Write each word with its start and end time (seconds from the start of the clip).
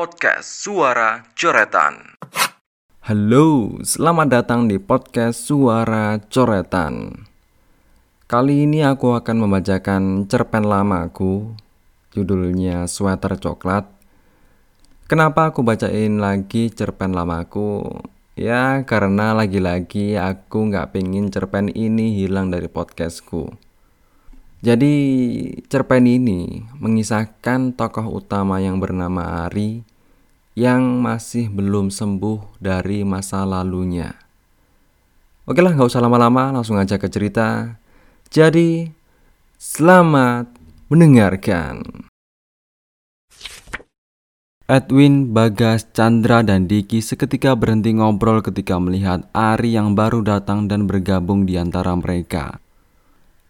podcast 0.00 0.64
Suara 0.64 1.28
Coretan. 1.36 2.16
Halo, 3.04 3.76
selamat 3.84 4.32
datang 4.32 4.64
di 4.64 4.80
podcast 4.80 5.44
Suara 5.44 6.16
Coretan. 6.16 7.28
Kali 8.24 8.64
ini 8.64 8.80
aku 8.80 9.12
akan 9.12 9.44
membacakan 9.44 10.24
cerpen 10.24 10.64
lamaku, 10.64 11.52
judulnya 12.16 12.88
Sweater 12.88 13.36
Coklat. 13.36 13.92
Kenapa 15.04 15.52
aku 15.52 15.60
bacain 15.60 16.16
lagi 16.16 16.72
cerpen 16.72 17.12
lamaku? 17.12 17.84
Ya, 18.40 18.80
karena 18.88 19.36
lagi-lagi 19.36 20.16
aku 20.16 20.72
nggak 20.72 20.96
pengen 20.96 21.28
cerpen 21.28 21.68
ini 21.76 22.16
hilang 22.16 22.48
dari 22.48 22.72
podcastku. 22.72 23.52
Jadi 24.64 24.96
cerpen 25.68 26.08
ini 26.08 26.64
mengisahkan 26.80 27.76
tokoh 27.76 28.08
utama 28.16 28.64
yang 28.64 28.80
bernama 28.80 29.44
Ari 29.44 29.89
yang 30.58 30.98
masih 30.98 31.46
belum 31.50 31.94
sembuh 31.94 32.58
dari 32.58 33.06
masa 33.06 33.46
lalunya. 33.46 34.14
Oke 35.46 35.62
lah, 35.62 35.74
nggak 35.74 35.90
usah 35.90 36.02
lama-lama, 36.02 36.54
langsung 36.54 36.78
aja 36.78 36.98
ke 36.98 37.10
cerita. 37.10 37.78
Jadi, 38.30 38.86
selamat 39.58 40.46
mendengarkan. 40.90 42.06
Edwin, 44.70 45.34
Bagas, 45.34 45.82
Chandra, 45.90 46.46
dan 46.46 46.70
Diki 46.70 47.02
seketika 47.02 47.58
berhenti 47.58 47.90
ngobrol 47.90 48.38
ketika 48.38 48.78
melihat 48.78 49.26
Ari 49.34 49.74
yang 49.74 49.98
baru 49.98 50.22
datang 50.22 50.70
dan 50.70 50.86
bergabung 50.86 51.42
di 51.42 51.58
antara 51.58 51.90
mereka. 51.98 52.62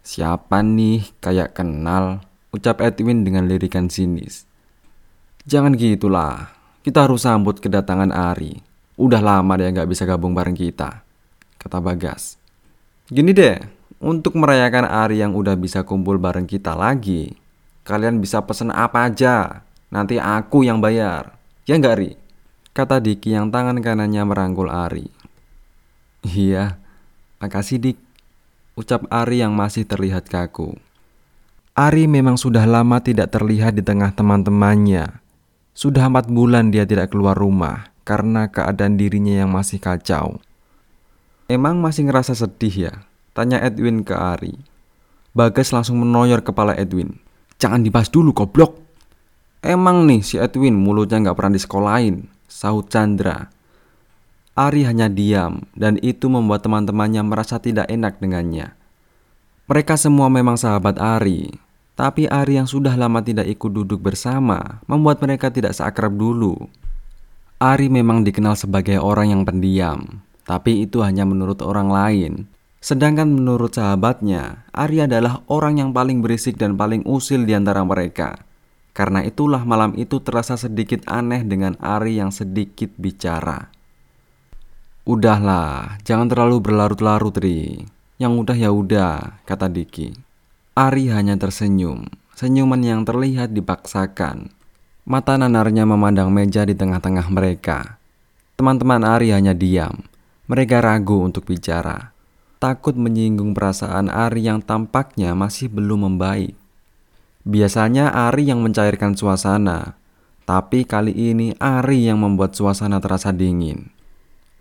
Siapa 0.01 0.65
nih 0.65 1.05
kayak 1.21 1.61
kenal? 1.61 2.25
Ucap 2.57 2.81
Edwin 2.81 3.21
dengan 3.21 3.45
lirikan 3.45 3.93
sinis. 3.93 4.49
Jangan 5.45 5.77
gitulah, 5.77 6.60
kita 6.81 7.05
harus 7.05 7.25
sambut 7.25 7.61
kedatangan 7.61 8.13
Ari. 8.13 8.61
Udah 9.01 9.21
lama 9.21 9.57
dia 9.57 9.73
nggak 9.73 9.89
bisa 9.89 10.05
gabung 10.05 10.37
bareng 10.37 10.57
kita, 10.57 11.01
kata 11.57 11.79
Bagas. 11.81 12.37
Gini 13.09 13.33
deh, 13.33 13.57
untuk 14.01 14.37
merayakan 14.37 14.89
Ari 14.89 15.21
yang 15.21 15.33
udah 15.37 15.57
bisa 15.57 15.85
kumpul 15.85 16.21
bareng 16.21 16.49
kita 16.49 16.77
lagi, 16.77 17.37
kalian 17.85 18.21
bisa 18.21 18.45
pesen 18.45 18.73
apa 18.73 19.09
aja. 19.09 19.65
Nanti 19.91 20.17
aku 20.23 20.63
yang 20.63 20.79
bayar. 20.79 21.35
Ya 21.67 21.75
nggak, 21.75 21.97
Ri? 21.99 22.15
Kata 22.71 23.03
Diki 23.03 23.35
yang 23.35 23.51
tangan 23.51 23.83
kanannya 23.83 24.23
merangkul 24.23 24.71
Ari. 24.71 25.11
Iya, 26.23 26.79
makasih 27.43 27.81
Dik 27.83 27.99
ucap 28.81 29.05
Ari 29.13 29.45
yang 29.45 29.53
masih 29.53 29.85
terlihat 29.85 30.33
kaku. 30.33 30.73
Ari 31.77 32.09
memang 32.09 32.41
sudah 32.41 32.65
lama 32.65 32.97
tidak 33.05 33.29
terlihat 33.29 33.77
di 33.77 33.85
tengah 33.85 34.09
teman-temannya. 34.17 35.20
Sudah 35.81 36.13
empat 36.13 36.29
bulan 36.29 36.69
dia 36.69 36.85
tidak 36.85 37.09
keluar 37.09 37.33
rumah 37.33 37.89
karena 38.05 38.53
keadaan 38.53 39.01
dirinya 39.01 39.41
yang 39.41 39.49
masih 39.49 39.81
kacau. 39.81 40.37
Emang 41.49 41.81
masih 41.81 42.05
ngerasa 42.05 42.37
sedih 42.37 42.93
ya? 42.93 42.95
Tanya 43.33 43.65
Edwin 43.65 44.05
ke 44.05 44.13
Ari. 44.13 44.61
Bagas 45.33 45.73
langsung 45.73 46.05
menoyor 46.05 46.45
kepala 46.45 46.77
Edwin. 46.77 47.17
Jangan 47.57 47.81
dibahas 47.81 48.13
dulu 48.13 48.37
goblok. 48.37 48.77
Emang 49.65 50.05
nih 50.05 50.21
si 50.21 50.37
Edwin 50.37 50.77
mulutnya 50.77 51.17
nggak 51.25 51.37
pernah 51.41 51.57
disekolahin, 51.57 52.29
sahut 52.45 52.85
Chandra. 52.93 53.49
Ari 54.53 54.85
hanya 54.85 55.09
diam, 55.09 55.65
dan 55.73 55.97
itu 56.05 56.29
membuat 56.29 56.61
teman-temannya 56.61 57.25
merasa 57.25 57.57
tidak 57.57 57.89
enak 57.89 58.21
dengannya. 58.21 58.77
Mereka 59.65 59.97
semua 59.97 60.29
memang 60.29 60.61
sahabat 60.61 61.01
Ari, 61.01 61.57
tapi 61.99 62.27
Ari 62.27 62.57
yang 62.57 62.69
sudah 62.69 62.97
lama 62.97 63.21
tidak 63.21 63.47
ikut 63.51 63.71
duduk 63.71 64.01
bersama 64.01 64.81
membuat 64.89 65.21
mereka 65.21 65.53
tidak 65.53 65.77
seakrab 65.77 66.15
dulu. 66.17 66.57
Ari 67.61 67.93
memang 67.93 68.25
dikenal 68.25 68.57
sebagai 68.57 68.97
orang 68.97 69.37
yang 69.37 69.43
pendiam, 69.45 70.25
tapi 70.49 70.81
itu 70.81 71.05
hanya 71.05 71.29
menurut 71.29 71.61
orang 71.61 71.93
lain. 71.93 72.33
Sedangkan 72.81 73.29
menurut 73.29 73.77
sahabatnya, 73.77 74.65
Ari 74.73 75.05
adalah 75.05 75.45
orang 75.53 75.77
yang 75.77 75.91
paling 75.93 76.25
berisik 76.25 76.57
dan 76.57 76.81
paling 76.81 77.05
usil 77.05 77.45
di 77.45 77.53
antara 77.53 77.85
mereka. 77.85 78.41
Karena 78.97 79.21
itulah 79.21 79.63
malam 79.69 79.93
itu 80.01 80.25
terasa 80.25 80.57
sedikit 80.57 81.05
aneh 81.05 81.45
dengan 81.45 81.77
Ari 81.79 82.17
yang 82.17 82.33
sedikit 82.33 82.89
bicara. 82.97 83.69
Udahlah, 85.05 86.01
jangan 86.09 86.33
terlalu 86.33 86.65
berlarut-larut, 86.65 87.37
Ri. 87.37 87.85
Yang 88.17 88.33
udah 88.41 88.57
ya 88.57 88.71
udah, 88.73 89.45
kata 89.45 89.69
Diki. 89.69 90.30
Ari 90.79 91.11
hanya 91.11 91.35
tersenyum, 91.35 92.07
senyuman 92.39 92.79
yang 92.79 93.03
terlihat 93.03 93.51
dipaksakan. 93.51 94.55
Mata 95.03 95.35
nanarnya 95.35 95.83
memandang 95.83 96.31
meja 96.31 96.63
di 96.63 96.79
tengah-tengah 96.79 97.27
mereka. 97.27 97.99
Teman-teman 98.55 99.03
Ari 99.03 99.35
hanya 99.35 99.51
diam. 99.51 100.07
Mereka 100.47 100.79
ragu 100.79 101.27
untuk 101.27 101.51
bicara. 101.51 102.15
Takut 102.63 102.95
menyinggung 102.95 103.51
perasaan 103.51 104.07
Ari 104.15 104.47
yang 104.47 104.63
tampaknya 104.63 105.35
masih 105.35 105.67
belum 105.67 106.07
membaik. 106.07 106.55
Biasanya 107.43 108.31
Ari 108.31 108.47
yang 108.47 108.63
mencairkan 108.63 109.19
suasana, 109.19 109.99
tapi 110.47 110.87
kali 110.87 111.11
ini 111.11 111.57
Ari 111.59 112.07
yang 112.07 112.23
membuat 112.23 112.55
suasana 112.55 113.03
terasa 113.03 113.35
dingin. 113.35 113.91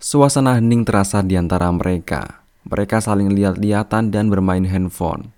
Suasana 0.02 0.58
hening 0.58 0.82
terasa 0.82 1.22
di 1.22 1.38
antara 1.38 1.70
mereka. 1.70 2.42
Mereka 2.66 2.98
saling 2.98 3.30
lihat-lihatan 3.30 4.10
dan 4.10 4.26
bermain 4.26 4.66
handphone. 4.66 5.30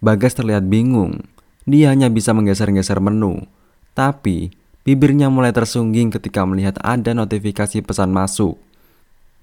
Bagas 0.00 0.32
terlihat 0.32 0.64
bingung. 0.64 1.28
Dia 1.68 1.92
hanya 1.92 2.08
bisa 2.08 2.32
menggeser-geser 2.32 3.04
menu. 3.04 3.44
Tapi, 3.92 4.48
bibirnya 4.80 5.28
mulai 5.28 5.52
tersungging 5.52 6.08
ketika 6.08 6.48
melihat 6.48 6.80
ada 6.80 7.12
notifikasi 7.12 7.84
pesan 7.84 8.08
masuk. 8.08 8.56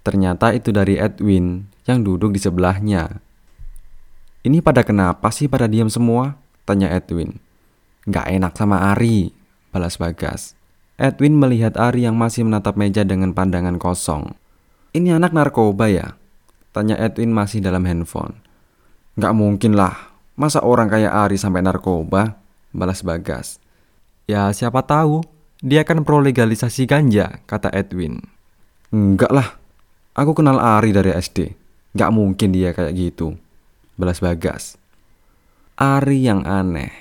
Ternyata 0.01 0.57
itu 0.57 0.73
dari 0.73 0.97
Edwin 0.97 1.69
yang 1.85 2.01
duduk 2.01 2.33
di 2.33 2.41
sebelahnya. 2.41 3.21
Ini 4.41 4.65
pada 4.65 4.81
kenapa 4.81 5.29
sih 5.29 5.45
pada 5.45 5.69
diam 5.69 5.93
semua? 5.93 6.39
Tanya 6.65 6.89
Edwin. 6.89 7.37
Gak 8.09 8.25
enak 8.31 8.55
sama 8.57 8.95
Ari, 8.95 9.35
balas 9.69 9.99
Bagas. 9.99 10.57
Edwin 10.97 11.37
melihat 11.37 11.77
Ari 11.77 12.09
yang 12.09 12.17
masih 12.17 12.47
menatap 12.47 12.73
meja 12.79 13.05
dengan 13.05 13.35
pandangan 13.35 13.77
kosong. 13.77 14.33
Ini 14.97 15.21
anak 15.21 15.37
narkoba 15.37 15.85
ya? 15.91 16.17
Tanya 16.73 16.97
Edwin 16.97 17.29
masih 17.29 17.61
dalam 17.61 17.85
handphone. 17.85 18.41
Gak 19.21 19.37
mungkin 19.37 19.77
lah. 19.77 20.16
Masa 20.37 20.61
orang 20.61 20.85
kayak 20.85 21.09
Ari 21.09 21.35
sampai 21.41 21.65
narkoba? 21.65 22.37
Balas 22.69 23.01
Bagas. 23.01 23.57
Ya 24.29 24.45
siapa 24.53 24.85
tahu. 24.85 25.25
Dia 25.65 25.81
kan 25.81 26.05
pro 26.05 26.21
legalisasi 26.21 26.85
ganja, 26.85 27.41
kata 27.49 27.73
Edwin. 27.73 28.21
Enggak 28.93 29.33
lah. 29.33 29.57
Aku 30.13 30.37
kenal 30.37 30.61
Ari 30.61 30.93
dari 30.93 31.09
SD. 31.09 31.57
Gak 31.97 32.13
mungkin 32.13 32.53
dia 32.53 32.69
kayak 32.69 32.93
gitu. 32.93 33.33
Balas 33.97 34.21
Bagas. 34.21 34.77
Ari 35.73 36.29
yang 36.29 36.45
aneh. 36.45 36.93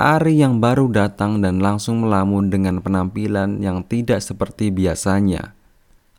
Ari 0.00 0.40
yang 0.40 0.56
baru 0.56 0.88
datang 0.88 1.44
dan 1.44 1.60
langsung 1.60 2.08
melamun 2.08 2.48
dengan 2.48 2.80
penampilan 2.80 3.60
yang 3.60 3.84
tidak 3.84 4.24
seperti 4.24 4.72
biasanya. 4.72 5.52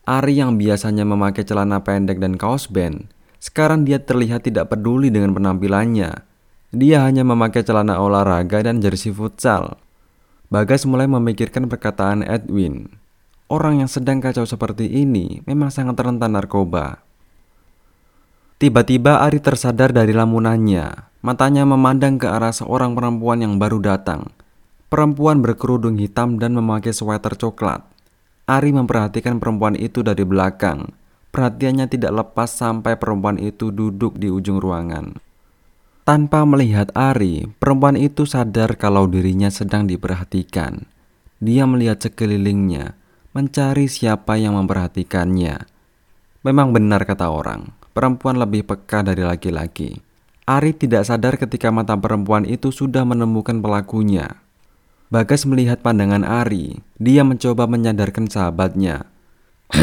Ari 0.06 0.38
yang 0.38 0.62
biasanya 0.62 1.02
memakai 1.02 1.42
celana 1.42 1.82
pendek 1.82 2.22
dan 2.22 2.38
kaos 2.38 2.70
band, 2.70 3.10
sekarang 3.42 3.90
dia 3.90 3.98
terlihat 3.98 4.46
tidak 4.46 4.70
peduli 4.70 5.10
dengan 5.10 5.34
penampilannya. 5.34 6.33
Dia 6.74 7.06
hanya 7.06 7.22
memakai 7.22 7.62
celana 7.62 8.02
olahraga 8.02 8.66
dan 8.66 8.82
jersey 8.82 9.14
futsal. 9.14 9.78
Bagas 10.50 10.90
mulai 10.90 11.06
memikirkan 11.06 11.70
perkataan 11.70 12.26
Edwin. 12.26 12.90
Orang 13.46 13.86
yang 13.86 13.90
sedang 13.90 14.18
kacau 14.18 14.50
seperti 14.50 14.90
ini 14.90 15.46
memang 15.46 15.70
sangat 15.70 16.02
rentan 16.02 16.34
narkoba. 16.34 17.06
Tiba-tiba 18.58 19.22
Ari 19.22 19.38
tersadar 19.38 19.94
dari 19.94 20.18
lamunannya. 20.18 21.14
Matanya 21.22 21.62
memandang 21.62 22.18
ke 22.18 22.26
arah 22.26 22.50
seorang 22.50 22.98
perempuan 22.98 23.46
yang 23.46 23.62
baru 23.62 23.78
datang. 23.78 24.34
Perempuan 24.90 25.46
berkerudung 25.46 26.02
hitam 26.02 26.42
dan 26.42 26.58
memakai 26.58 26.90
sweater 26.90 27.38
coklat. 27.38 27.86
Ari 28.50 28.74
memperhatikan 28.74 29.38
perempuan 29.38 29.78
itu 29.78 30.02
dari 30.02 30.26
belakang. 30.26 30.90
Perhatiannya 31.30 31.86
tidak 31.86 32.18
lepas 32.18 32.50
sampai 32.50 32.98
perempuan 32.98 33.38
itu 33.38 33.70
duduk 33.70 34.18
di 34.18 34.34
ujung 34.34 34.58
ruangan. 34.58 35.33
Tanpa 36.04 36.44
melihat 36.44 36.92
Ari, 37.00 37.48
perempuan 37.64 37.96
itu 37.96 38.28
sadar 38.28 38.76
kalau 38.76 39.08
dirinya 39.08 39.48
sedang 39.48 39.88
diperhatikan. 39.88 40.84
Dia 41.40 41.64
melihat 41.64 42.04
sekelilingnya, 42.04 43.00
mencari 43.32 43.88
siapa 43.88 44.36
yang 44.36 44.60
memperhatikannya. 44.60 45.64
Memang 46.44 46.76
benar 46.76 47.08
kata 47.08 47.32
orang, 47.32 47.72
perempuan 47.96 48.36
lebih 48.36 48.68
peka 48.68 49.00
dari 49.00 49.24
laki-laki. 49.24 50.04
Ari 50.44 50.76
tidak 50.76 51.08
sadar 51.08 51.40
ketika 51.40 51.72
mata 51.72 51.96
perempuan 51.96 52.44
itu 52.44 52.76
sudah 52.76 53.08
menemukan 53.08 53.64
pelakunya. 53.64 54.44
Bagas 55.08 55.48
melihat 55.48 55.80
pandangan 55.80 56.28
Ari. 56.28 56.84
Dia 57.00 57.24
mencoba 57.24 57.64
menyadarkan 57.64 58.28
sahabatnya. 58.28 59.08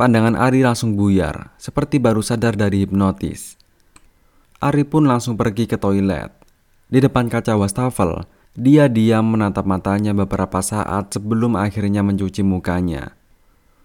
pandangan 0.00 0.36
Ari 0.36 0.60
langsung 0.60 0.92
buyar, 0.92 1.56
seperti 1.56 1.96
baru 1.96 2.20
sadar 2.20 2.52
dari 2.52 2.84
hipnotis. 2.84 3.57
Ari 4.58 4.82
pun 4.82 5.06
langsung 5.06 5.38
pergi 5.38 5.70
ke 5.70 5.78
toilet. 5.78 6.34
Di 6.90 6.98
depan 6.98 7.30
kaca 7.30 7.54
wastafel, 7.54 8.26
Dia 8.58 8.90
diam 8.90 9.22
menatap 9.22 9.70
matanya 9.70 10.10
beberapa 10.10 10.58
saat 10.58 11.14
sebelum 11.14 11.54
akhirnya 11.54 12.02
mencuci 12.02 12.42
mukanya. 12.42 13.14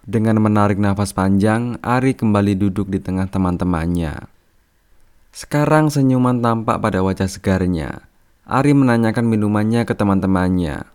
Dengan 0.02 0.42
menarik 0.42 0.82
nafas 0.82 1.14
panjang, 1.14 1.78
Ari 1.86 2.18
kembali 2.18 2.58
duduk 2.58 2.90
di 2.90 2.98
tengah 2.98 3.30
teman-temannya. 3.30 4.26
Sekarang 5.30 5.94
senyuman 5.94 6.42
tampak 6.42 6.82
pada 6.82 7.06
wajah 7.06 7.30
segarnya. 7.30 8.10
Ari 8.50 8.74
menanyakan 8.74 9.30
minumannya 9.30 9.86
ke 9.86 9.94
teman-temannya. 9.94 10.90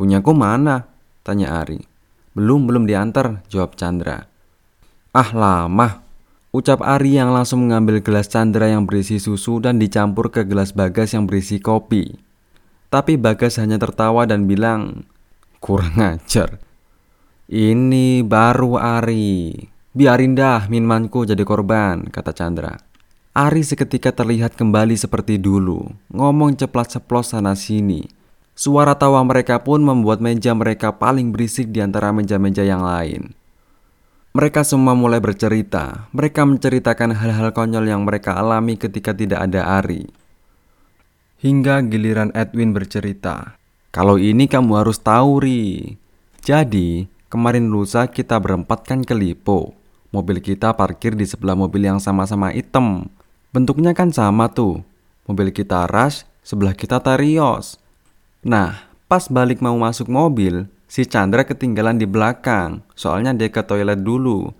Punyaku 0.00 0.32
mana? 0.32 0.88
Tanya 1.28 1.60
Ari. 1.60 1.84
Belum, 2.32 2.64
belum 2.64 2.88
diantar, 2.88 3.44
jawab 3.52 3.76
Chandra. 3.76 4.24
Ah 5.12 5.30
lama, 5.36 6.07
ucap 6.50 6.80
Ari 6.80 7.20
yang 7.20 7.30
langsung 7.34 7.68
mengambil 7.68 8.00
gelas 8.00 8.32
Chandra 8.32 8.68
yang 8.72 8.88
berisi 8.88 9.20
susu 9.20 9.60
dan 9.60 9.76
dicampur 9.76 10.32
ke 10.32 10.48
gelas 10.48 10.72
Bagas 10.72 11.12
yang 11.12 11.28
berisi 11.28 11.60
kopi. 11.60 12.16
Tapi 12.88 13.20
Bagas 13.20 13.60
hanya 13.60 13.76
tertawa 13.76 14.24
dan 14.24 14.48
bilang, 14.48 15.04
kurang 15.60 16.00
ajar. 16.00 16.56
Ini 17.48 18.24
baru 18.24 18.80
Ari. 18.80 19.56
Biarin 19.92 20.36
dah 20.36 20.68
minumanku 20.68 21.24
jadi 21.24 21.42
korban, 21.44 22.08
kata 22.08 22.32
Chandra. 22.36 22.76
Ari 23.38 23.62
seketika 23.62 24.10
terlihat 24.10 24.58
kembali 24.58 24.98
seperti 24.98 25.38
dulu, 25.38 25.94
ngomong 26.10 26.58
ceplas-ceplos 26.58 27.36
sana-sini. 27.36 28.10
Suara 28.58 28.98
tawa 28.98 29.22
mereka 29.22 29.62
pun 29.62 29.78
membuat 29.78 30.18
meja 30.18 30.50
mereka 30.50 30.90
paling 30.90 31.30
berisik 31.30 31.70
di 31.70 31.78
antara 31.78 32.10
meja-meja 32.10 32.66
yang 32.66 32.82
lain. 32.82 33.37
Mereka 34.36 34.60
semua 34.60 34.92
mulai 34.92 35.24
bercerita. 35.24 36.08
Mereka 36.12 36.44
menceritakan 36.44 37.16
hal-hal 37.16 37.48
konyol 37.56 37.88
yang 37.88 38.04
mereka 38.04 38.36
alami 38.36 38.76
ketika 38.76 39.16
tidak 39.16 39.48
ada 39.48 39.80
Ari. 39.80 40.04
Hingga 41.40 41.86
giliran 41.86 42.34
Edwin 42.36 42.74
bercerita, 42.76 43.56
kalau 43.88 44.20
ini 44.20 44.50
kamu 44.50 44.84
harus 44.84 45.00
tahu 45.00 45.40
Ri. 45.40 45.96
Jadi, 46.44 47.08
kemarin 47.32 47.72
lusa 47.72 48.10
kita 48.10 48.36
berempat 48.36 48.84
kan 48.84 49.00
ke 49.00 49.16
Lipo. 49.16 49.72
Mobil 50.12 50.44
kita 50.44 50.76
parkir 50.76 51.16
di 51.16 51.24
sebelah 51.24 51.56
mobil 51.56 51.88
yang 51.88 52.00
sama-sama 52.00 52.52
hitam. 52.52 53.08
Bentuknya 53.52 53.96
kan 53.96 54.12
sama 54.12 54.52
tuh. 54.52 54.84
Mobil 55.24 55.52
kita 55.52 55.88
Rush, 55.88 56.28
sebelah 56.44 56.76
kita 56.76 57.00
Tarios. 57.00 57.80
Nah, 58.44 58.88
pas 59.08 59.24
balik 59.28 59.64
mau 59.64 59.76
masuk 59.76 60.08
mobil, 60.08 60.68
si 60.88 61.04
Chandra 61.04 61.44
ketinggalan 61.44 62.00
di 62.00 62.08
belakang. 62.08 62.82
Soalnya 62.96 63.36
dia 63.36 63.52
ke 63.52 63.60
toilet 63.62 64.00
dulu. 64.00 64.50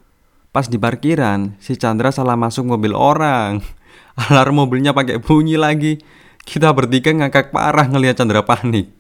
Pas 0.53 0.69
di 0.69 0.77
parkiran, 0.77 1.57
si 1.59 1.75
Chandra 1.75 2.13
salah 2.13 2.37
masuk 2.37 2.69
mobil 2.69 2.93
orang. 2.93 3.65
Alarm 4.29 4.63
mobilnya 4.63 4.93
pakai 4.93 5.19
bunyi 5.19 5.57
lagi. 5.57 5.99
Kita 6.45 6.71
bertiga 6.77 7.11
ngakak 7.11 7.51
parah 7.51 7.89
ngelihat 7.89 8.21
Chandra 8.21 8.45
panik. 8.45 8.93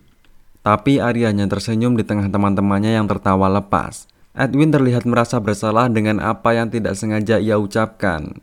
Tapi 0.64 0.98
Arya 0.98 1.30
hanya 1.30 1.48
tersenyum 1.48 1.94
di 1.94 2.04
tengah 2.04 2.28
teman-temannya 2.28 2.96
yang 2.98 3.06
tertawa 3.06 3.46
lepas. 3.48 4.10
Edwin 4.36 4.70
terlihat 4.70 5.08
merasa 5.08 5.40
bersalah 5.40 5.88
dengan 5.88 6.20
apa 6.20 6.54
yang 6.54 6.68
tidak 6.68 6.94
sengaja 6.94 7.40
ia 7.40 7.56
ucapkan. 7.56 8.38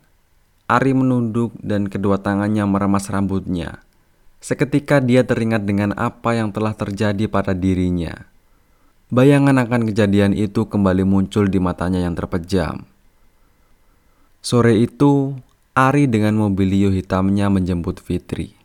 Ari 0.66 0.92
menunduk 0.92 1.54
dan 1.62 1.86
kedua 1.86 2.18
tangannya 2.18 2.66
meremas 2.66 3.06
rambutnya. 3.06 3.86
Seketika 4.42 4.98
dia 4.98 5.22
teringat 5.22 5.62
dengan 5.62 5.94
apa 5.94 6.34
yang 6.34 6.50
telah 6.50 6.74
terjadi 6.74 7.30
pada 7.30 7.54
dirinya. 7.54 8.26
Bayangan 9.06 9.54
akan 9.62 9.86
kejadian 9.86 10.34
itu 10.34 10.66
kembali 10.66 11.06
muncul 11.06 11.46
di 11.46 11.62
matanya 11.62 12.02
yang 12.02 12.18
terpejam. 12.18 12.82
Sore 14.42 14.74
itu, 14.82 15.38
Ari 15.78 16.10
dengan 16.10 16.34
mobilio 16.34 16.90
hitamnya 16.90 17.46
menjemput 17.46 18.02
Fitri. 18.02 18.58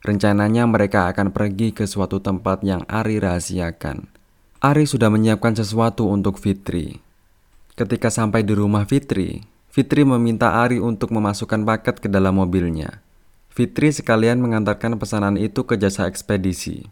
Rencananya 0.00 0.64
mereka 0.64 1.12
akan 1.12 1.36
pergi 1.36 1.76
ke 1.76 1.84
suatu 1.84 2.16
tempat 2.16 2.64
yang 2.64 2.88
Ari 2.88 3.20
rahasiakan. 3.20 4.08
Ari 4.64 4.88
sudah 4.88 5.12
menyiapkan 5.12 5.52
sesuatu 5.52 6.08
untuk 6.08 6.40
Fitri. 6.40 7.04
Ketika 7.76 8.08
sampai 8.08 8.40
di 8.40 8.56
rumah 8.56 8.88
Fitri, 8.88 9.44
Fitri 9.68 10.08
meminta 10.08 10.64
Ari 10.64 10.80
untuk 10.80 11.12
memasukkan 11.12 11.60
paket 11.60 12.00
ke 12.00 12.08
dalam 12.08 12.40
mobilnya. 12.40 13.04
Fitri 13.52 13.92
sekalian 13.92 14.40
mengantarkan 14.40 14.96
pesanan 14.96 15.36
itu 15.36 15.68
ke 15.68 15.76
jasa 15.76 16.08
ekspedisi. 16.08 16.88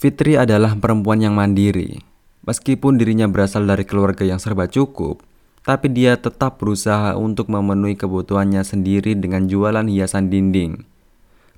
Fitri 0.00 0.32
adalah 0.32 0.80
perempuan 0.80 1.20
yang 1.20 1.36
mandiri. 1.36 2.00
Meskipun 2.48 2.96
dirinya 2.96 3.28
berasal 3.28 3.68
dari 3.68 3.84
keluarga 3.84 4.24
yang 4.24 4.40
serba 4.40 4.64
cukup, 4.64 5.20
tapi 5.60 5.92
dia 5.92 6.16
tetap 6.16 6.56
berusaha 6.56 7.20
untuk 7.20 7.52
memenuhi 7.52 8.00
kebutuhannya 8.00 8.64
sendiri 8.64 9.12
dengan 9.12 9.44
jualan 9.44 9.84
hiasan 9.84 10.32
dinding. 10.32 10.88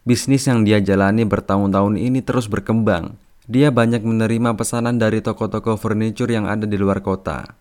Bisnis 0.03 0.51
yang 0.51 0.67
dia 0.67 0.83
jalani 0.83 1.23
bertahun-tahun 1.23 1.95
ini 1.95 2.19
terus 2.27 2.51
berkembang. 2.51 3.15
Dia 3.47 3.71
banyak 3.71 4.03
menerima 4.03 4.59
pesanan 4.59 4.99
dari 4.99 5.23
toko-toko 5.23 5.79
furniture 5.79 6.35
yang 6.35 6.51
ada 6.51 6.67
di 6.67 6.75
luar 6.75 6.99
kota. 6.99 7.55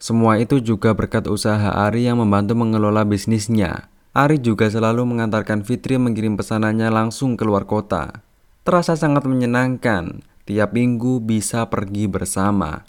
Semua 0.00 0.40
itu 0.40 0.64
juga 0.64 0.96
berkat 0.96 1.28
usaha 1.28 1.76
Ari 1.76 2.08
yang 2.08 2.24
membantu 2.24 2.56
mengelola 2.56 3.04
bisnisnya. 3.04 3.92
Ari 4.16 4.40
juga 4.40 4.72
selalu 4.72 5.04
mengantarkan 5.12 5.60
Fitri 5.60 6.00
mengirim 6.00 6.40
pesanannya 6.40 6.88
langsung 6.88 7.36
ke 7.36 7.44
luar 7.44 7.68
kota. 7.68 8.24
Terasa 8.66 8.98
sangat 8.98 9.22
menyenangkan, 9.30 10.26
tiap 10.42 10.74
minggu 10.74 11.22
bisa 11.22 11.70
pergi 11.70 12.10
bersama. 12.10 12.82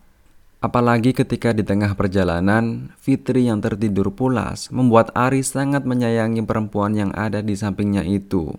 Apalagi 0.58 1.14
ketika 1.14 1.54
di 1.54 1.62
tengah 1.62 1.94
perjalanan, 1.94 2.90
Fitri 2.98 3.46
yang 3.46 3.62
tertidur 3.62 4.10
pulas 4.10 4.74
membuat 4.74 5.14
Ari 5.14 5.46
sangat 5.46 5.86
menyayangi 5.86 6.42
perempuan 6.50 6.98
yang 6.98 7.14
ada 7.14 7.46
di 7.46 7.54
sampingnya 7.54 8.02
itu. 8.10 8.58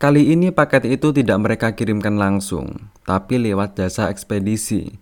Kali 0.00 0.32
ini 0.32 0.48
paket 0.56 0.88
itu 0.88 1.12
tidak 1.12 1.36
mereka 1.44 1.68
kirimkan 1.76 2.16
langsung, 2.16 2.88
tapi 3.04 3.36
lewat 3.36 3.76
jasa 3.76 4.08
ekspedisi. 4.08 4.96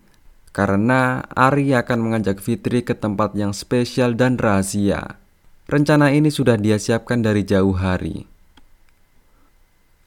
Karena 0.51 1.23
Ari 1.31 1.71
akan 1.71 2.11
mengajak 2.11 2.43
Fitri 2.43 2.83
ke 2.83 2.91
tempat 2.91 3.39
yang 3.39 3.55
spesial 3.55 4.19
dan 4.19 4.35
rahasia. 4.35 5.15
Rencana 5.71 6.11
ini 6.11 6.27
sudah 6.27 6.59
dia 6.59 6.75
siapkan 6.75 7.23
dari 7.23 7.47
jauh 7.47 7.79
hari. 7.79 8.34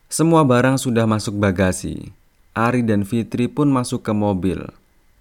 Semua 0.08 0.40
barang 0.40 0.80
sudah 0.80 1.04
masuk 1.04 1.36
bagasi. 1.36 2.16
Ari 2.56 2.80
dan 2.80 3.04
Fitri 3.04 3.44
pun 3.44 3.68
masuk 3.68 4.08
ke 4.08 4.16
mobil. 4.16 4.56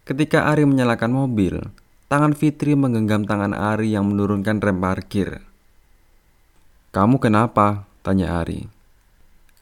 Ketika 0.07 0.47
Ari 0.47 0.63
menyalakan 0.63 1.11
mobil, 1.11 1.59
tangan 2.07 2.31
Fitri 2.31 2.71
menggenggam 2.71 3.27
tangan 3.27 3.51
Ari 3.51 3.91
yang 3.91 4.07
menurunkan 4.07 4.63
rem 4.63 4.79
parkir. 4.79 5.43
"Kamu 6.95 7.19
kenapa?" 7.19 7.83
tanya 7.99 8.39
Ari. 8.39 8.71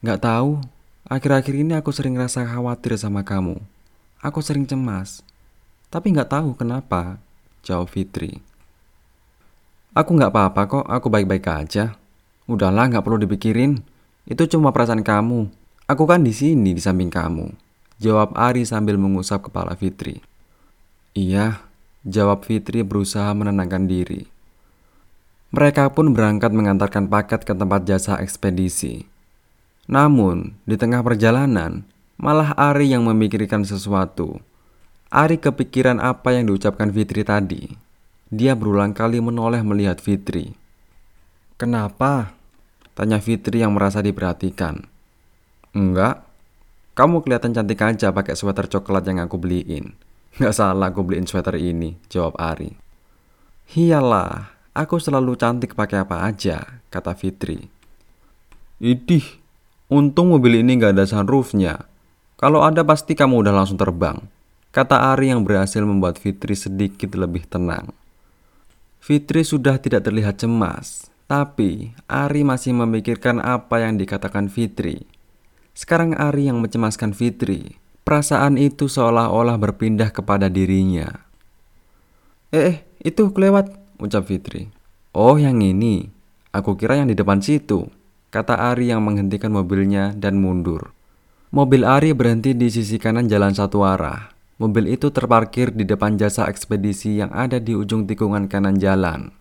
Gak 0.06 0.22
tahu, 0.22 0.62
akhir-akhir 1.10 1.54
ini 1.58 1.74
aku 1.74 1.90
sering 1.90 2.14
rasa 2.14 2.46
khawatir 2.46 2.94
sama 2.94 3.26
kamu. 3.26 3.58
Aku 4.22 4.38
sering 4.38 4.62
cemas, 4.62 5.26
tapi 5.90 6.14
gak 6.14 6.30
tahu 6.30 6.54
kenapa, 6.54 7.18
jawab 7.66 7.90
Fitri. 7.90 8.38
Aku 9.90 10.14
gak 10.14 10.30
apa-apa 10.30 10.62
kok, 10.70 10.86
aku 10.86 11.10
baik-baik 11.10 11.50
aja. 11.50 11.98
Udahlah, 12.46 12.86
gak 12.86 13.02
perlu 13.02 13.18
dipikirin. 13.18 13.95
Itu 14.26 14.50
cuma 14.50 14.74
perasaan 14.74 15.06
kamu. 15.06 15.46
Aku 15.86 16.02
kan 16.04 16.26
di 16.26 16.34
sini 16.34 16.74
di 16.74 16.82
samping 16.82 17.14
kamu. 17.14 17.54
Jawab 18.02 18.34
Ari 18.34 18.66
sambil 18.66 18.98
mengusap 18.98 19.48
kepala 19.48 19.78
Fitri. 19.78 20.20
Iya, 21.16 21.64
jawab 22.04 22.44
Fitri 22.44 22.84
berusaha 22.84 23.32
menenangkan 23.32 23.88
diri. 23.88 24.28
Mereka 25.54 25.94
pun 25.96 26.12
berangkat 26.12 26.52
mengantarkan 26.52 27.08
paket 27.08 27.48
ke 27.48 27.54
tempat 27.56 27.88
jasa 27.88 28.20
ekspedisi. 28.20 29.08
Namun, 29.88 30.58
di 30.68 30.76
tengah 30.76 31.00
perjalanan, 31.00 31.88
malah 32.20 32.52
Ari 32.58 32.92
yang 32.92 33.08
memikirkan 33.08 33.64
sesuatu. 33.64 34.42
Ari 35.08 35.40
kepikiran 35.40 36.02
apa 36.02 36.36
yang 36.36 36.50
diucapkan 36.50 36.92
Fitri 36.92 37.24
tadi. 37.24 37.72
Dia 38.28 38.58
berulang 38.58 38.92
kali 38.92 39.22
menoleh 39.22 39.62
melihat 39.64 40.02
Fitri. 40.02 40.52
Kenapa? 41.56 42.35
Tanya 42.96 43.20
Fitri 43.20 43.60
yang 43.60 43.76
merasa 43.76 44.00
diperhatikan. 44.00 44.88
Enggak, 45.76 46.24
kamu 46.96 47.20
kelihatan 47.20 47.52
cantik 47.52 47.84
aja 47.84 48.08
pakai 48.08 48.32
sweater 48.32 48.72
coklat 48.72 49.04
yang 49.04 49.20
aku 49.20 49.36
beliin. 49.36 49.92
Enggak 50.40 50.56
salah 50.56 50.88
aku 50.88 51.04
beliin 51.04 51.28
sweater 51.28 51.60
ini, 51.60 52.00
jawab 52.08 52.32
Ari. 52.40 52.72
Iyalah, 53.76 54.56
aku 54.72 54.96
selalu 54.96 55.36
cantik 55.36 55.76
pakai 55.76 56.08
apa 56.08 56.24
aja, 56.24 56.80
kata 56.88 57.12
Fitri. 57.12 57.68
Idih, 58.80 59.24
Untung 59.86 60.34
mobil 60.34 60.66
ini 60.66 60.82
gak 60.82 60.98
ada 60.98 61.06
sunroofnya. 61.06 61.86
Kalau 62.34 62.66
ada 62.66 62.82
pasti 62.82 63.14
kamu 63.14 63.46
udah 63.46 63.54
langsung 63.54 63.78
terbang. 63.78 64.18
Kata 64.74 65.14
Ari 65.14 65.30
yang 65.30 65.46
berhasil 65.46 65.78
membuat 65.78 66.18
Fitri 66.18 66.58
sedikit 66.58 67.14
lebih 67.14 67.46
tenang. 67.46 67.94
Fitri 68.98 69.46
sudah 69.46 69.78
tidak 69.78 70.02
terlihat 70.02 70.42
cemas, 70.42 71.06
tapi 71.26 71.94
Ari 72.06 72.46
masih 72.46 72.74
memikirkan 72.74 73.42
apa 73.42 73.82
yang 73.82 73.98
dikatakan 73.98 74.46
Fitri. 74.46 75.06
Sekarang 75.74 76.14
Ari 76.14 76.46
yang 76.46 76.62
mencemaskan 76.62 77.12
Fitri. 77.12 77.78
Perasaan 78.06 78.54
itu 78.54 78.86
seolah-olah 78.86 79.58
berpindah 79.58 80.14
kepada 80.14 80.46
dirinya. 80.46 81.26
Eh, 82.54 82.62
eh, 82.62 82.76
itu 83.02 83.34
kelewat, 83.34 83.74
ucap 83.98 84.30
Fitri. 84.30 84.70
Oh, 85.10 85.34
yang 85.34 85.58
ini. 85.58 86.06
Aku 86.54 86.78
kira 86.78 87.02
yang 87.02 87.10
di 87.10 87.18
depan 87.18 87.42
situ 87.42 87.90
kata 88.36 88.58
Ari 88.72 88.92
yang 88.92 89.00
menghentikan 89.00 89.48
mobilnya 89.48 90.12
dan 90.12 90.36
mundur. 90.36 90.92
Mobil 91.54 91.88
Ari 91.88 92.12
berhenti 92.12 92.52
di 92.52 92.68
sisi 92.68 93.00
kanan 93.00 93.32
jalan 93.32 93.56
satu 93.56 93.80
arah. 93.80 94.34
Mobil 94.60 94.92
itu 94.92 95.08
terparkir 95.08 95.72
di 95.72 95.88
depan 95.88 96.20
jasa 96.20 96.48
ekspedisi 96.48 97.16
yang 97.16 97.32
ada 97.32 97.56
di 97.56 97.72
ujung 97.72 98.04
tikungan 98.04 98.48
kanan 98.48 98.76
jalan. 98.76 99.32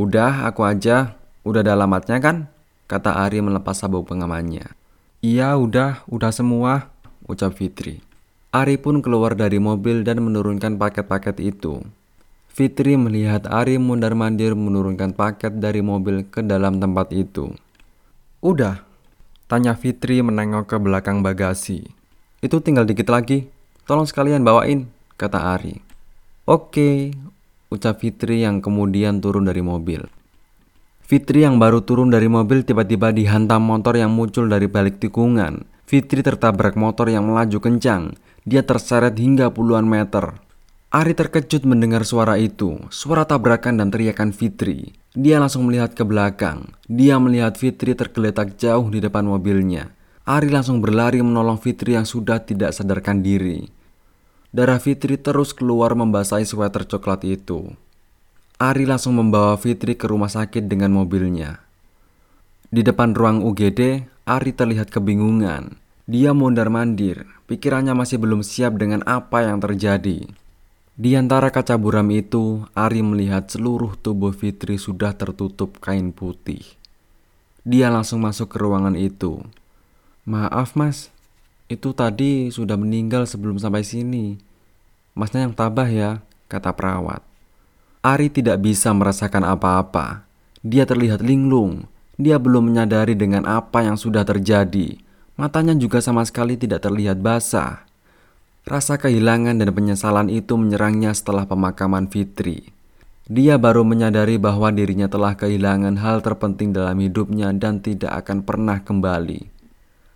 Udah, 0.00 0.48
aku 0.48 0.64
aja. 0.64 1.20
Udah 1.44 1.60
ada 1.60 1.76
alamatnya 1.76 2.16
kan? 2.24 2.48
Kata 2.88 3.20
Ari 3.20 3.44
melepas 3.44 3.76
sabuk 3.76 4.08
pengamannya. 4.08 4.64
Iya, 5.20 5.60
udah, 5.60 6.08
udah 6.08 6.32
semua, 6.32 6.88
ucap 7.28 7.52
Fitri. 7.60 8.00
Ari 8.48 8.80
pun 8.80 9.04
keluar 9.04 9.36
dari 9.36 9.60
mobil 9.60 10.00
dan 10.00 10.24
menurunkan 10.24 10.80
paket-paket 10.80 11.36
itu. 11.44 11.84
Fitri 12.48 12.96
melihat 12.96 13.44
Ari 13.44 13.76
mundar-mandir 13.76 14.56
menurunkan 14.56 15.12
paket 15.12 15.60
dari 15.60 15.84
mobil 15.84 16.24
ke 16.24 16.40
dalam 16.40 16.80
tempat 16.80 17.12
itu. 17.12 17.52
Udah, 18.40 18.80
tanya 19.52 19.76
Fitri 19.76 20.24
menengok 20.24 20.64
ke 20.72 20.76
belakang 20.80 21.20
bagasi. 21.20 21.84
Itu 22.40 22.64
tinggal 22.64 22.88
dikit 22.88 23.12
lagi, 23.12 23.52
Tolong 23.90 24.06
sekalian 24.06 24.46
bawain, 24.46 24.86
kata 25.18 25.58
Ari. 25.58 25.82
Oke, 26.46 27.10
ucap 27.70 28.02
Fitri 28.02 28.42
yang 28.42 28.58
kemudian 28.58 29.22
turun 29.22 29.46
dari 29.46 29.62
mobil. 29.62 30.02
Fitri 31.06 31.46
yang 31.46 31.62
baru 31.62 31.82
turun 31.86 32.10
dari 32.10 32.26
mobil 32.26 32.66
tiba-tiba 32.66 33.14
dihantam 33.14 33.62
motor 33.62 33.94
yang 33.94 34.10
muncul 34.10 34.46
dari 34.46 34.66
balik 34.66 34.98
tikungan. 34.98 35.66
Fitri 35.86 36.22
tertabrak 36.22 36.78
motor 36.78 37.10
yang 37.10 37.26
melaju 37.26 37.58
kencang. 37.58 38.14
Dia 38.46 38.62
terseret 38.62 39.18
hingga 39.18 39.50
puluhan 39.50 39.86
meter. 39.86 40.38
Ari 40.90 41.14
terkejut 41.14 41.62
mendengar 41.66 42.02
suara 42.02 42.34
itu, 42.38 42.78
suara 42.90 43.22
tabrakan 43.22 43.78
dan 43.78 43.94
teriakan 43.94 44.34
Fitri. 44.34 44.94
Dia 45.14 45.38
langsung 45.38 45.70
melihat 45.70 45.94
ke 45.94 46.02
belakang. 46.02 46.74
Dia 46.90 47.18
melihat 47.22 47.54
Fitri 47.54 47.94
tergeletak 47.94 48.58
jauh 48.58 48.90
di 48.90 48.98
depan 48.98 49.26
mobilnya. 49.26 49.94
Ari 50.26 50.50
langsung 50.50 50.82
berlari 50.82 51.22
menolong 51.22 51.58
Fitri 51.62 51.94
yang 51.94 52.06
sudah 52.06 52.42
tidak 52.42 52.74
sadarkan 52.74 53.22
diri. 53.22 53.66
Darah 54.50 54.82
Fitri 54.82 55.14
terus 55.14 55.54
keluar 55.54 55.94
membasahi 55.94 56.42
sweater 56.42 56.82
coklat 56.82 57.22
itu. 57.22 57.70
Ari 58.58 58.82
langsung 58.82 59.14
membawa 59.14 59.54
Fitri 59.54 59.94
ke 59.94 60.10
rumah 60.10 60.26
sakit 60.26 60.66
dengan 60.66 60.90
mobilnya. 60.90 61.62
Di 62.66 62.82
depan 62.82 63.14
ruang 63.14 63.46
UGD, 63.46 64.10
Ari 64.26 64.50
terlihat 64.50 64.90
kebingungan. 64.90 65.78
Dia 66.10 66.34
mondar-mandir, 66.34 67.30
pikirannya 67.46 67.94
masih 67.94 68.18
belum 68.18 68.42
siap 68.42 68.74
dengan 68.74 69.06
apa 69.06 69.46
yang 69.46 69.62
terjadi. 69.62 70.26
Di 70.98 71.10
antara 71.14 71.54
kaca 71.54 71.78
buram 71.78 72.10
itu, 72.10 72.66
Ari 72.74 73.06
melihat 73.06 73.46
seluruh 73.46 73.94
tubuh 74.02 74.34
Fitri 74.34 74.82
sudah 74.82 75.14
tertutup 75.14 75.78
kain 75.78 76.10
putih. 76.10 76.66
Dia 77.62 77.86
langsung 77.94 78.26
masuk 78.26 78.50
ke 78.50 78.58
ruangan 78.58 78.98
itu. 78.98 79.46
Maaf 80.26 80.74
mas, 80.74 81.14
itu 81.70 81.94
tadi 81.94 82.50
sudah 82.50 82.74
meninggal 82.74 83.30
sebelum 83.30 83.54
sampai 83.62 83.86
sini. 83.86 84.34
Masnya 85.14 85.46
yang 85.46 85.54
tabah 85.54 85.86
ya, 85.86 86.10
kata 86.50 86.74
perawat. 86.74 87.22
Ari 88.02 88.26
tidak 88.26 88.58
bisa 88.58 88.90
merasakan 88.90 89.46
apa-apa. 89.46 90.26
Dia 90.66 90.82
terlihat 90.82 91.22
linglung. 91.22 91.86
Dia 92.18 92.42
belum 92.42 92.74
menyadari 92.74 93.14
dengan 93.14 93.46
apa 93.46 93.86
yang 93.86 93.94
sudah 93.94 94.26
terjadi. 94.26 94.98
Matanya 95.38 95.72
juga 95.78 96.02
sama 96.02 96.26
sekali 96.26 96.58
tidak 96.58 96.82
terlihat 96.82 97.22
basah. 97.22 97.86
Rasa 98.66 98.98
kehilangan 98.98 99.56
dan 99.62 99.70
penyesalan 99.70 100.28
itu 100.28 100.58
menyerangnya 100.58 101.14
setelah 101.14 101.46
pemakaman 101.46 102.10
Fitri. 102.10 102.74
Dia 103.30 103.62
baru 103.62 103.86
menyadari 103.86 104.42
bahwa 104.42 104.74
dirinya 104.74 105.06
telah 105.06 105.38
kehilangan 105.38 106.02
hal 106.02 106.18
terpenting 106.18 106.74
dalam 106.74 106.98
hidupnya 106.98 107.54
dan 107.54 107.78
tidak 107.78 108.26
akan 108.26 108.42
pernah 108.42 108.82
kembali. 108.82 109.59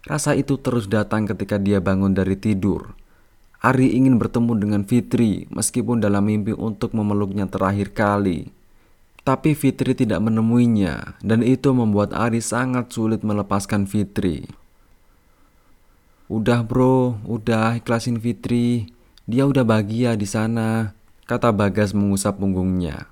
Rasa 0.04 0.36
itu 0.36 0.60
terus 0.60 0.84
datang 0.84 1.24
ketika 1.24 1.56
dia 1.56 1.80
bangun 1.80 2.12
dari 2.12 2.36
tidur. 2.36 2.92
Ari 3.64 3.96
ingin 3.96 4.20
bertemu 4.20 4.52
dengan 4.60 4.82
Fitri 4.84 5.48
meskipun 5.48 5.96
dalam 5.96 6.28
mimpi 6.28 6.52
untuk 6.52 6.92
memeluknya 6.92 7.48
terakhir 7.48 7.96
kali. 7.96 8.52
Tapi 9.24 9.56
Fitri 9.56 9.96
tidak 9.96 10.20
menemuinya 10.20 11.16
dan 11.24 11.40
itu 11.40 11.72
membuat 11.72 12.12
Ari 12.12 12.44
sangat 12.44 12.92
sulit 12.92 13.24
melepaskan 13.24 13.88
Fitri. 13.88 14.44
Udah 16.28 16.60
bro, 16.60 17.16
udah 17.24 17.80
ikhlasin 17.80 18.20
Fitri. 18.20 18.92
Dia 19.24 19.48
udah 19.48 19.64
bahagia 19.64 20.12
di 20.20 20.28
sana, 20.28 20.92
kata 21.24 21.48
Bagas 21.48 21.96
mengusap 21.96 22.36
punggungnya. 22.36 23.08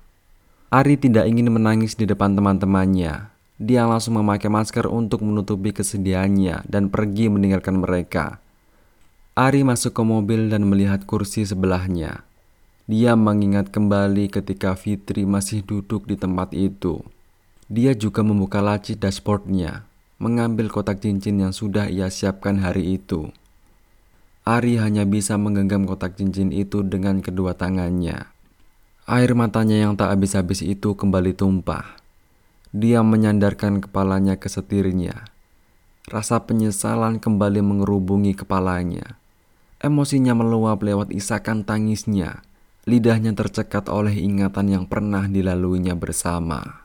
Ari 0.69 1.01
tidak 1.01 1.25
ingin 1.25 1.49
menangis 1.49 1.97
di 1.97 2.05
depan 2.05 2.37
teman-temannya. 2.37 3.32
Dia 3.63 3.87
langsung 3.87 4.19
memakai 4.19 4.51
masker 4.51 4.91
untuk 4.91 5.23
menutupi 5.23 5.71
kesedihannya 5.71 6.67
dan 6.67 6.91
pergi 6.91 7.31
meninggalkan 7.31 7.79
mereka. 7.79 8.43
Ari 9.39 9.63
masuk 9.63 9.95
ke 9.95 10.03
mobil 10.03 10.51
dan 10.51 10.67
melihat 10.67 11.07
kursi 11.07 11.47
sebelahnya. 11.47 12.27
Dia 12.91 13.15
mengingat 13.15 13.71
kembali 13.71 14.27
ketika 14.27 14.75
Fitri 14.75 15.23
masih 15.23 15.63
duduk 15.63 16.03
di 16.03 16.19
tempat 16.19 16.51
itu. 16.51 17.07
Dia 17.71 17.95
juga 17.95 18.19
membuka 18.19 18.59
laci 18.59 18.99
dashboardnya, 18.99 19.87
mengambil 20.19 20.67
kotak 20.67 20.99
cincin 20.99 21.39
yang 21.39 21.55
sudah 21.55 21.87
ia 21.87 22.11
siapkan 22.11 22.59
hari 22.59 22.99
itu. 22.99 23.31
Ari 24.43 24.75
hanya 24.75 25.07
bisa 25.07 25.39
menggenggam 25.39 25.87
kotak 25.87 26.19
cincin 26.19 26.51
itu 26.51 26.83
dengan 26.83 27.23
kedua 27.23 27.55
tangannya. 27.55 28.27
Air 29.07 29.31
matanya 29.39 29.87
yang 29.87 29.95
tak 29.95 30.11
habis-habis 30.11 30.59
itu 30.59 30.99
kembali 30.99 31.31
tumpah. 31.31 32.02
Dia 32.73 33.05
menyandarkan 33.05 33.85
kepalanya 33.85 34.35
ke 34.41 34.49
setirnya. 34.49 35.29
Rasa 36.09 36.43
penyesalan 36.43 37.21
kembali 37.21 37.61
mengerubungi 37.61 38.35
kepalanya. 38.35 39.15
Emosinya 39.79 40.35
meluap 40.35 40.83
lewat 40.83 41.13
isakan 41.13 41.63
tangisnya. 41.63 42.43
Lidahnya 42.83 43.31
tercekat 43.31 43.87
oleh 43.87 44.17
ingatan 44.19 44.67
yang 44.73 44.85
pernah 44.89 45.29
dilaluinya 45.29 45.95
bersama. 45.95 46.82